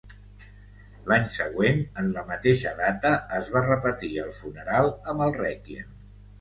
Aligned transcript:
L'any 1.11 1.27
següent 1.33 1.83
en 2.05 2.09
la 2.17 2.23
mateixa 2.31 2.73
data 2.81 3.13
es 3.43 3.53
va 3.59 3.65
repetir 3.69 4.13
el 4.27 4.35
funeral 4.41 4.93
amb 5.15 5.29
el 5.31 5.39
rèquiem. 5.41 5.97